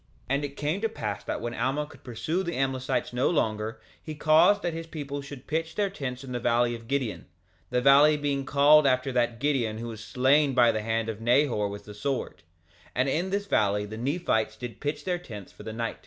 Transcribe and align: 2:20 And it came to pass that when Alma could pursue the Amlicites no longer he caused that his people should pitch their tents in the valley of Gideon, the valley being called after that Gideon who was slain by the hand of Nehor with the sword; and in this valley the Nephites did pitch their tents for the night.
2:20 0.25 0.25
And 0.35 0.43
it 0.45 0.57
came 0.57 0.81
to 0.81 0.89
pass 0.89 1.23
that 1.25 1.41
when 1.41 1.53
Alma 1.53 1.85
could 1.85 2.03
pursue 2.03 2.41
the 2.41 2.55
Amlicites 2.57 3.13
no 3.13 3.29
longer 3.29 3.79
he 4.01 4.15
caused 4.15 4.63
that 4.63 4.73
his 4.73 4.87
people 4.87 5.21
should 5.21 5.45
pitch 5.45 5.75
their 5.75 5.91
tents 5.91 6.23
in 6.23 6.31
the 6.31 6.39
valley 6.39 6.73
of 6.73 6.87
Gideon, 6.87 7.27
the 7.69 7.81
valley 7.81 8.17
being 8.17 8.43
called 8.43 8.87
after 8.87 9.11
that 9.11 9.39
Gideon 9.39 9.77
who 9.77 9.89
was 9.89 10.03
slain 10.03 10.55
by 10.55 10.71
the 10.71 10.81
hand 10.81 11.07
of 11.07 11.19
Nehor 11.19 11.69
with 11.69 11.85
the 11.85 11.93
sword; 11.93 12.41
and 12.95 13.07
in 13.07 13.29
this 13.29 13.45
valley 13.45 13.85
the 13.85 13.95
Nephites 13.95 14.55
did 14.55 14.79
pitch 14.81 15.03
their 15.05 15.19
tents 15.19 15.51
for 15.51 15.61
the 15.61 15.71
night. 15.73 15.99